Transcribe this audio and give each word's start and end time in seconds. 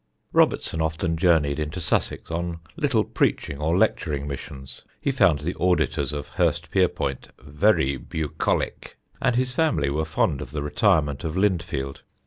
Robertson 0.33 0.81
often 0.81 1.15
journeyed 1.15 1.59
into 1.59 1.79
Sussex 1.79 2.31
on 2.31 2.59
little 2.75 3.03
preaching 3.03 3.59
or 3.59 3.77
lecturing 3.77 4.27
missions 4.27 4.81
(he 4.99 5.11
found 5.11 5.37
the 5.41 5.55
auditors 5.59 6.11
of 6.11 6.27
Hurstpierpoint 6.31 7.27
"very 7.39 7.97
bucolic"), 7.97 8.97
and 9.21 9.35
his 9.35 9.53
family 9.53 9.91
were 9.91 10.03
fond 10.05 10.41
of 10.41 10.49
the 10.49 10.63
retirement 10.63 11.23
of 11.23 11.35
Lindfield. 11.37 12.01